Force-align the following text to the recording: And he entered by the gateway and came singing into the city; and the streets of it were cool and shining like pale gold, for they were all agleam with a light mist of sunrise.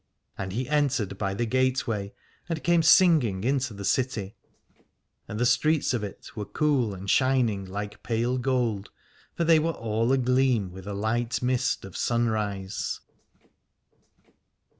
And 0.35 0.51
he 0.53 0.67
entered 0.67 1.19
by 1.19 1.35
the 1.35 1.45
gateway 1.45 2.11
and 2.49 2.63
came 2.63 2.81
singing 2.81 3.43
into 3.43 3.71
the 3.71 3.85
city; 3.85 4.35
and 5.27 5.39
the 5.39 5.45
streets 5.45 5.93
of 5.93 6.03
it 6.03 6.35
were 6.35 6.43
cool 6.45 6.95
and 6.95 7.07
shining 7.07 7.65
like 7.65 8.01
pale 8.01 8.39
gold, 8.39 8.89
for 9.35 9.43
they 9.43 9.59
were 9.59 9.69
all 9.73 10.11
agleam 10.11 10.71
with 10.71 10.87
a 10.87 10.95
light 10.95 11.43
mist 11.43 11.85
of 11.85 11.95
sunrise. 11.95 13.01